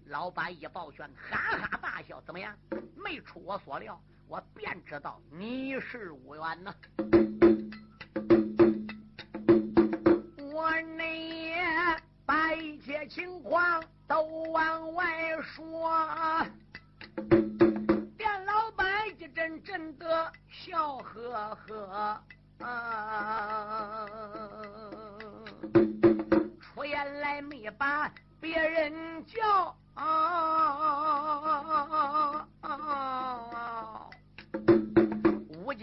[0.07, 2.57] 老板一抱拳，哈哈大笑：怎么样？
[2.97, 6.75] 没出我所料，我便知道你是伍元呐。
[10.81, 12.01] 我那。
[12.25, 15.05] 把一切情况都往外
[15.43, 16.47] 说，
[18.17, 18.87] 店老板
[19.19, 22.23] 一阵阵的笑呵呵，
[22.65, 24.07] 啊
[26.61, 29.77] 出言来没把别人叫。
[29.97, 30.09] 吴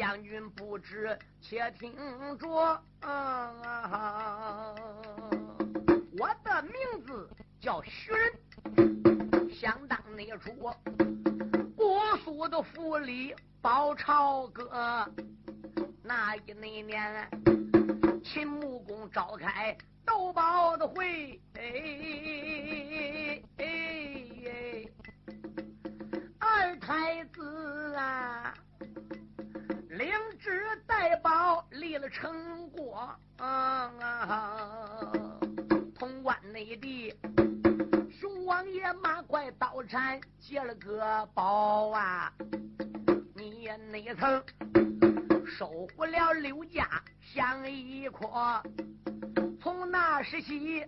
[0.08, 1.94] 将军不知，且听
[2.38, 2.48] 着。
[6.18, 8.32] 我的名字叫徐仁，
[9.52, 10.54] 想当那出
[11.76, 15.06] 国苏的府里包朝歌，
[16.02, 17.30] 那一那年
[18.24, 23.44] 秦穆公召开斗宝的会，哎
[26.40, 28.54] 二太子啊，
[29.98, 30.08] 领
[30.38, 33.10] 旨代宝立了成果。
[35.96, 37.12] 潼关内地，
[38.12, 42.32] 熊王爷马快刀铲接了个宝啊！
[43.34, 44.44] 你也哪曾
[45.48, 46.88] 收不了刘家
[47.20, 48.62] 相一阔？
[49.60, 50.86] 从那时起，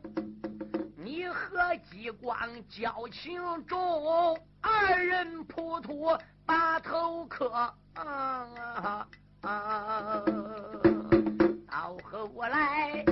[0.96, 6.16] 你和激光交情重，二人扑突
[6.50, 7.48] 把头磕。
[7.94, 9.08] 啊
[9.42, 10.24] 啊！
[11.70, 13.06] 到后来。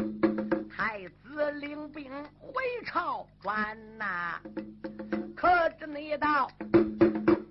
[0.75, 4.39] 太子领兵回朝转呐，
[5.35, 5.47] 可
[5.79, 6.49] 知那道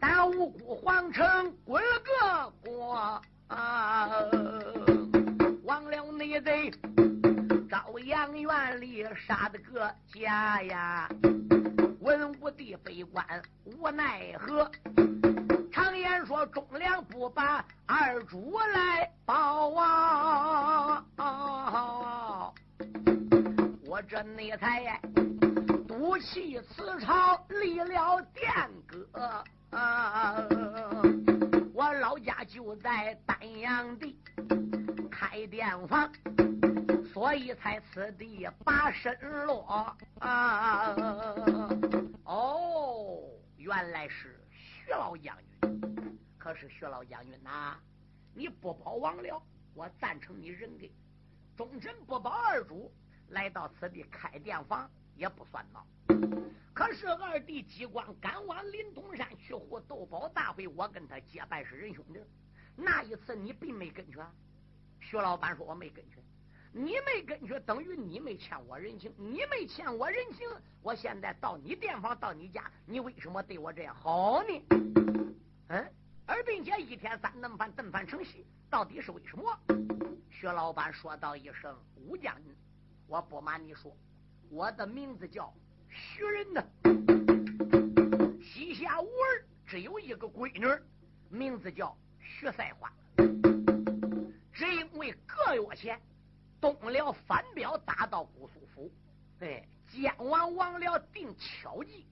[0.00, 4.08] 大无辜皇城滚了个锅啊！
[5.64, 6.70] 忘了那贼
[7.68, 11.08] 朝阳院里杀的个家呀！
[12.00, 13.24] 文武帝悲观
[13.64, 14.70] 无奈何，
[16.00, 21.04] 言说忠良不把二主来报啊！
[23.84, 25.00] 我这内才
[25.86, 28.52] 赌气辞朝立了殿
[28.86, 29.44] 阁，
[31.72, 34.18] 我老家就在丹阳地
[35.10, 36.12] 开店房，
[37.12, 39.16] 所以才此地把身
[39.46, 39.96] 落。
[42.24, 43.20] 哦，
[43.56, 44.38] 原来是
[44.86, 47.76] 徐老将军，可是徐老将军呐，
[48.32, 49.42] 你不保王僚，
[49.74, 50.92] 我赞成你人给，
[51.56, 52.92] 忠臣不保二主。
[53.30, 55.82] 来到此地开店房也不算孬，
[56.72, 62.20] 可是二弟激光赶往临潼山去护斗宝大会，我跟他结拜是仁兄弟。
[62.76, 64.20] 那一次你并没跟去，
[65.00, 66.22] 徐老板说我没跟去。
[66.78, 69.10] 你没跟去，等于你没欠我人情。
[69.16, 70.46] 你没欠我人情，
[70.82, 74.62] 我现在到你店房，到你家，你为什么对我这样好呢？
[75.68, 75.92] 嗯，
[76.26, 79.58] 而并且一天三顿饭，顿饭成席，到底是为什么？
[80.30, 82.54] 薛老板说道一声：“武将军，
[83.06, 83.96] 我不瞒你说，
[84.50, 85.50] 我的名字叫
[85.88, 86.62] 徐仁呢。
[88.42, 90.66] 膝下无儿，只有一个闺女，
[91.30, 92.92] 名字叫徐赛花。
[94.52, 95.98] 只因为各月前，
[96.60, 98.90] 东辽反表打到姑苏府，
[99.38, 102.06] 对，监王王辽定巧计。”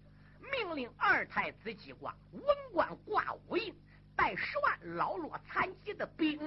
[0.52, 3.74] 命令二太子姬光文官挂武印，
[4.14, 6.38] 带十万老弱残疾的兵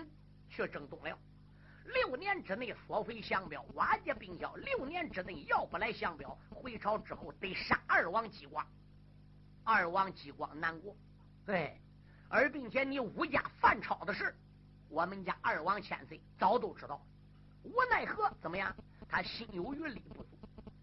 [0.48, 1.18] 去征东辽。
[1.84, 4.56] 六年之内索回降表，瓦解兵消。
[4.56, 8.66] 六年之内要不来降表，回朝之后得杀二王姬光。
[9.64, 10.96] 二王姬光难过，
[11.44, 11.82] 对，
[12.30, 14.34] 而并且你武家犯朝的事，
[14.90, 17.02] 我们家二王千岁早都知道。
[17.64, 18.76] 无奈何，怎么样？
[19.10, 20.30] 他心有余力不足，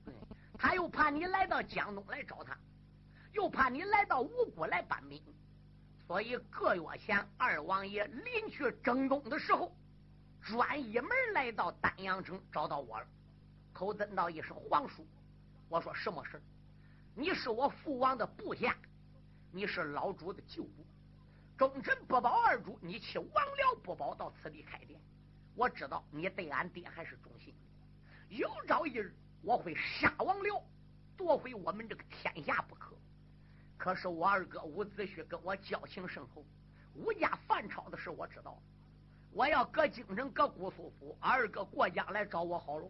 [0.05, 0.15] 对，
[0.59, 2.57] 他又怕你来到江东来找他。
[3.33, 5.21] 又怕你来到吴国来搬兵，
[6.07, 9.77] 所以个月前二王爷临去征东的时候，
[10.41, 13.07] 专一门来到丹阳城找到我了，
[13.73, 15.07] 口尊道一声皇叔。
[15.69, 16.41] 我说什么事
[17.15, 18.77] 你是我父王的部下，
[19.51, 20.87] 你是老主的旧部，
[21.59, 25.01] 忠臣不保二主，你欺王僚不保到此地开店。
[25.55, 27.55] 我知道你对俺爹还是忠心，
[28.29, 30.61] 有朝一日我会杀王僚，
[31.17, 32.97] 夺回我们这个天下不可。
[33.77, 36.45] 可是我二哥伍子胥跟我交情深厚，
[36.95, 38.61] 吴家犯朝的事我知道。
[39.31, 42.89] 我要搁京城搁姑苏府，二哥过江来找我好了。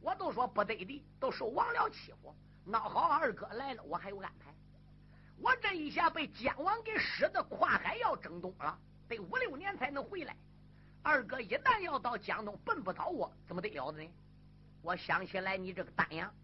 [0.00, 2.34] 我都说不得的，都受王僚欺负，
[2.64, 4.52] 那好二哥来了，我还有安排。
[5.38, 8.78] 我这一下被奸王给使的跨海要征东了，
[9.08, 10.36] 得五六年才能回来。
[11.04, 14.02] 二哥一旦要到江东，奔不倒我，怎么得了呢？
[14.80, 16.34] 我想起来你这个丹阳。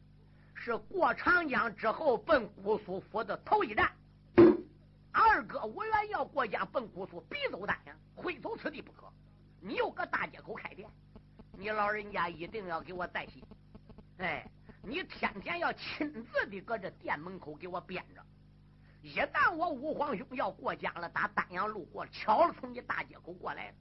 [0.55, 3.91] 是过长江之后奔姑苏府的头一站。
[5.11, 9.11] 二哥我原要过江奔姑苏，必走丹阳，非走此地不可。
[9.63, 10.87] 你又搁大街口开店，
[11.53, 13.43] 你老人家一定要给我带信。
[14.19, 14.47] 哎，
[14.83, 18.23] 你天天要亲自的搁这店门口给我编着。
[19.01, 23.75] 一旦我五皇兄要过江了，打丹阳路过，巧了从你大街口过来，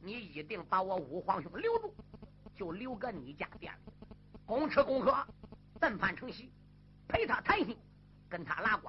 [0.00, 1.94] 你一定把我五皇兄留住，
[2.54, 3.92] 就留个你家店里，
[4.44, 5.26] 公吃公喝。
[5.78, 6.50] 顿饭成席，
[7.06, 7.76] 陪他谈心，
[8.30, 8.88] 跟他拉呱。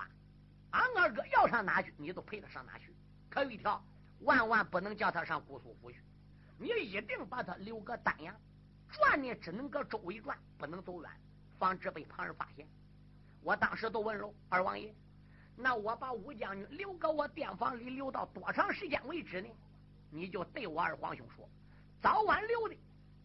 [0.71, 2.95] 俺二哥要上哪去，你都陪他上哪去。
[3.29, 3.83] 可有一条，
[4.21, 5.99] 万万不能叫他上姑苏府去。
[6.57, 8.33] 你一定把他留个丹阳，
[8.89, 11.11] 转呢只能搁周围转，不能走远，
[11.59, 12.65] 防止被旁人发现。
[13.41, 14.95] 我当时都问了二王爷，
[15.57, 19.49] 那我把武将军留搁我店房里，留到多长时间为止呢？
[20.09, 21.47] 你就对我二皇兄说，
[22.01, 22.75] 早晚留的，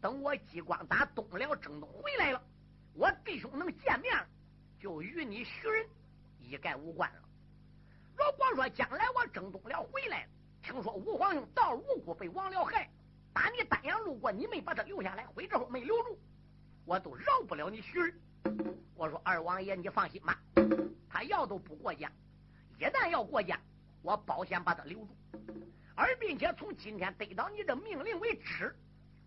[0.01, 2.43] 等我激光打东辽征东回来了。
[2.95, 4.13] 我弟兄能见面，
[4.79, 5.87] 就与你徐人
[6.39, 7.23] 一概无关了。
[8.15, 10.29] 如果说将来我征东辽回来了，
[10.63, 12.91] 听说吴皇兄到吴国被王辽害，
[13.33, 16.19] 打你丹阳路过，你没把他留下来，回之后没留住，
[16.85, 18.15] 我都饶不了你徐人。
[18.95, 20.39] 我说二王爷，你放心吧，
[21.09, 22.13] 他要都不过江，
[22.79, 23.59] 一旦要过江，
[24.03, 25.17] 我保险把他留住，
[26.03, 28.75] 而并且从今天得到你的命令为止，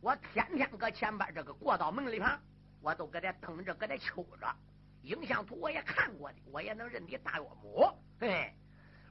[0.02, 2.38] 我天天搁前边这个过道门里旁。
[2.82, 4.54] 我都搁这等着，搁这瞅着。
[5.04, 7.90] 影像图我也看过的，我也能认得大岳母。
[8.20, 8.54] 嘿，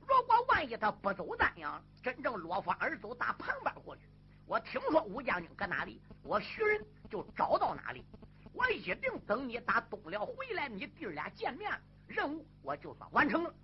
[0.01, 4.03] 如果万一他不走丹阳，真正落风而走，打旁边过去，
[4.45, 8.05] 我听说武将军搁哪里，我徐人就找到哪里。
[8.53, 11.73] 我一定等你打东辽回来，你弟俩见面，
[12.07, 13.55] 任务我就算完成了。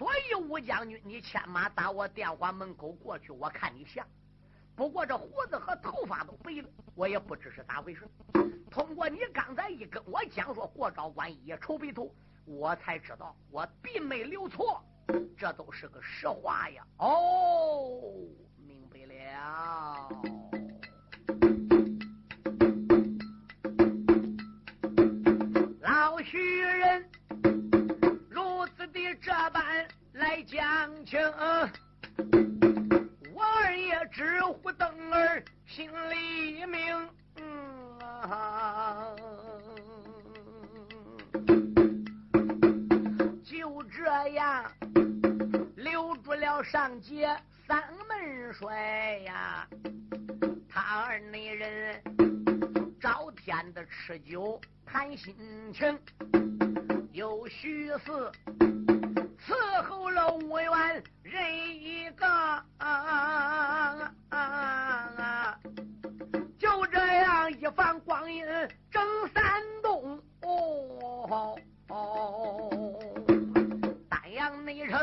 [0.00, 4.02] 所以武将军，你牵马打我电话门口过去，我看你像。
[4.74, 8.08] 不过这胡子和头发都白了，我也不知是咋回事。
[8.70, 12.10] 通过你刚才一跟我讲说过招关一愁眉头，
[12.46, 14.82] 我才知道我并没留错，
[15.36, 16.82] 这都是个实话呀。
[16.96, 18.00] 哦，
[18.56, 20.08] 明白了。
[25.82, 27.09] 老徐人
[29.22, 31.20] 这般来讲情。
[33.34, 37.08] 我儿也直呼邓儿姓李明，
[43.44, 44.72] 就这样
[45.76, 47.28] 留住了上街
[47.66, 49.68] 三门帅呀，
[50.68, 52.02] 他儿那人
[52.98, 55.34] 朝天的吃酒谈心
[55.74, 55.98] 情，
[57.12, 58.32] 有许四。
[59.46, 61.42] 伺候了五元人
[61.82, 62.26] 一个，
[66.58, 68.44] 就这样一番光阴，
[68.90, 69.02] 整
[69.34, 69.42] 三
[69.82, 72.70] 冬哦哦，
[74.08, 75.00] 丹阳内城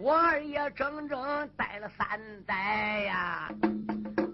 [0.00, 3.48] 我也整整待了三载呀。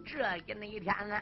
[0.05, 1.21] 这一那一天呢，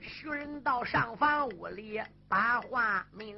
[0.00, 3.36] 寻到上房屋里把话明。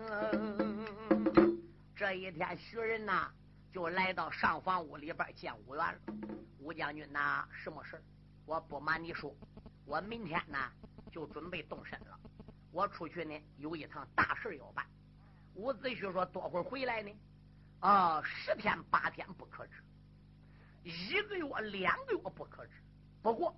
[1.98, 3.28] 这一天，徐仁呐
[3.72, 5.98] 就来到上房屋里边见武元了。
[6.60, 8.00] 武将军呐，什么事
[8.46, 9.34] 我不瞒你说，
[9.84, 10.56] 我明天呢
[11.10, 12.16] 就准备动身了。
[12.70, 14.86] 我出去呢有一趟大事要办。
[15.56, 17.12] 伍子胥说多会儿回来呢？
[17.80, 19.82] 啊，十天八天不可知，
[20.84, 22.74] 一个月两个月不可知。
[23.20, 23.52] 不过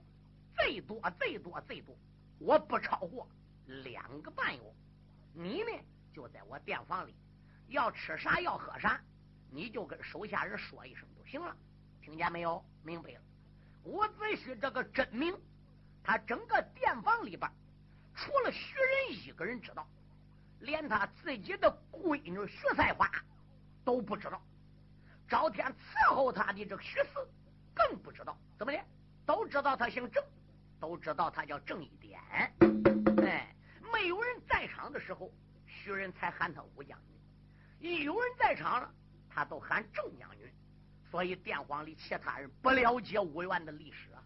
[0.56, 1.94] 最多最多最多，
[2.38, 3.28] 我不超过
[3.66, 4.62] 两个半月。
[5.34, 5.78] 你呢
[6.14, 7.14] 就在我店房里。
[7.70, 9.00] 要吃啥要喝啥，
[9.50, 11.56] 你就跟手下人说一声就行了，
[12.02, 12.64] 听见没有？
[12.82, 13.20] 明白了。
[13.84, 15.34] 伍子胥这个真名，
[16.02, 17.50] 他整个店房里边，
[18.14, 19.86] 除了徐仁一个人知道，
[20.60, 23.10] 连他自己的闺女徐赛花
[23.84, 24.42] 都不知道。
[25.28, 27.28] 朝天伺候他的这个徐四
[27.72, 28.78] 更不知道，怎么的？
[29.24, 30.22] 都知道他姓郑，
[30.80, 32.20] 都知道他叫郑一点。
[33.22, 33.54] 哎，
[33.92, 35.30] 没有人在场的时候，
[35.66, 37.19] 徐仁才喊他武将军。
[37.80, 38.92] 一有人在场了，
[39.30, 40.46] 他都喊郑将军，
[41.10, 44.22] 所以电荒里其他人不了解武元的历史啊。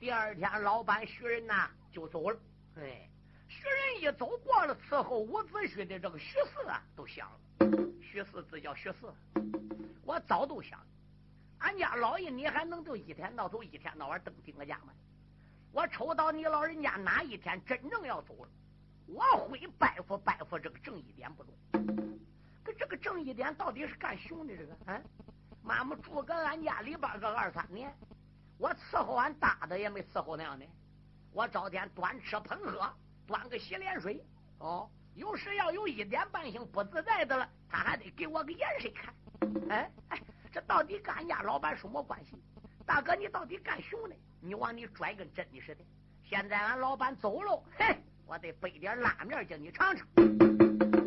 [0.00, 2.38] 第二天，老板徐仁呐就走了。
[2.76, 3.06] 哎，
[3.48, 7.38] 徐仁一走过了，伺候伍子胥的这个徐四啊，都想了。
[8.00, 9.12] 徐四自叫徐四，
[10.02, 10.80] 我早都想，
[11.58, 14.94] 俺家老爷你还能就一天到头一天到晚登顶个家吗？
[15.70, 18.50] 我瞅到你老人家哪一天真正要走了，
[19.06, 19.20] 我
[19.50, 21.52] 会拜服拜服这个正义点不中。
[22.74, 24.56] 这个正义点到底是干熊的？
[24.56, 25.00] 这个啊，
[25.62, 27.94] 妈妈住搁俺家里边个二三年，
[28.58, 30.66] 我伺候俺大的也没伺候那样的。
[31.32, 32.92] 我朝天端吃捧喝，
[33.26, 34.24] 端个洗脸水
[34.58, 34.88] 哦。
[35.14, 39.14] 有时要有一点半星不自在的了，他还得给我个眼神看。
[39.68, 42.36] 哎哎，这到底跟俺家老板什么关系？
[42.86, 44.16] 大哥，你到底干熊的？
[44.40, 45.84] 你往你拽跟真的似的。
[46.24, 47.96] 现在俺老板走了，嘿，
[48.26, 50.47] 我得备点拉面叫你尝尝。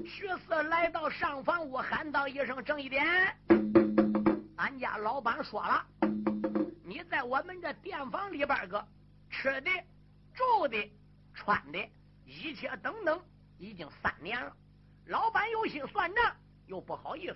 [0.06, 3.06] 徐四来到上房屋，喊道一声：“郑一点，
[4.58, 5.86] 俺家老板说了，
[6.84, 8.86] 你在我们这店房里边个
[9.30, 9.72] 吃的、
[10.34, 10.92] 住的、
[11.34, 11.80] 穿的，
[12.26, 13.22] 一切等等，
[13.58, 14.56] 已经三年了。
[15.06, 16.36] 老板有心算账，
[16.68, 17.36] 又不好意思，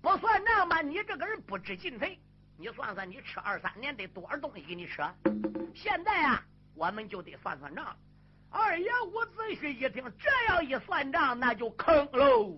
[0.00, 0.82] 不算账吧？
[0.82, 2.18] 你这个人不知进退。
[2.58, 5.02] 你算算，你吃二三年得多少东西给你吃？
[5.74, 6.42] 现在啊，
[6.74, 7.96] 我们就得算算账。”
[8.58, 12.56] 二爷我仔细一听这样一算账，那就坑喽。